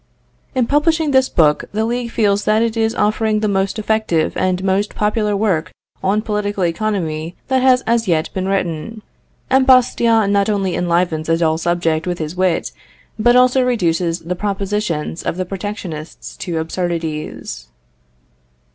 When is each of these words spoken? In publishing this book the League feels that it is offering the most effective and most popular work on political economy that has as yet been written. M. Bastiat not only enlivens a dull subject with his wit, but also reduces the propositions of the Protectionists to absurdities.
In 0.55 0.65
publishing 0.65 1.11
this 1.11 1.29
book 1.29 1.65
the 1.73 1.85
League 1.85 2.09
feels 2.09 2.45
that 2.45 2.63
it 2.63 2.75
is 2.75 2.95
offering 2.95 3.39
the 3.41 3.47
most 3.47 3.77
effective 3.77 4.35
and 4.35 4.63
most 4.63 4.95
popular 4.95 5.37
work 5.37 5.71
on 6.01 6.23
political 6.23 6.65
economy 6.65 7.35
that 7.49 7.61
has 7.61 7.81
as 7.85 8.07
yet 8.07 8.33
been 8.33 8.47
written. 8.47 9.03
M. 9.51 9.63
Bastiat 9.63 10.27
not 10.31 10.49
only 10.49 10.73
enlivens 10.75 11.29
a 11.29 11.37
dull 11.37 11.59
subject 11.59 12.07
with 12.07 12.17
his 12.17 12.35
wit, 12.35 12.71
but 13.19 13.35
also 13.35 13.61
reduces 13.63 14.21
the 14.21 14.35
propositions 14.35 15.21
of 15.21 15.37
the 15.37 15.45
Protectionists 15.45 16.35
to 16.37 16.57
absurdities. 16.57 17.67